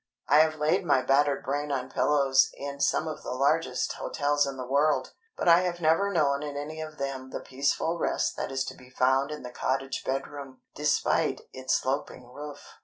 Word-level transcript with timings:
I 0.27 0.39
have 0.39 0.55
laid 0.55 0.83
my 0.83 1.03
battered 1.03 1.43
brain 1.43 1.71
on 1.71 1.91
pillows 1.91 2.49
in 2.55 2.79
some 2.81 3.07
of 3.07 3.21
the 3.21 3.33
largest 3.35 3.93
hotels 3.93 4.47
in 4.47 4.57
the 4.57 4.65
world; 4.65 5.13
but 5.37 5.47
I 5.47 5.59
have 5.59 5.79
never 5.79 6.11
known 6.11 6.41
in 6.41 6.57
any 6.57 6.81
of 6.81 6.97
them 6.97 7.29
the 7.29 7.39
peaceful 7.39 7.99
rest 7.99 8.35
that 8.35 8.51
is 8.51 8.65
to 8.65 8.73
be 8.75 8.89
found 8.89 9.29
in 9.29 9.43
the 9.43 9.51
cottage 9.51 10.03
bedroom, 10.03 10.61
despite 10.73 11.41
its 11.53 11.75
sloping 11.75 12.25
roof. 12.33 12.79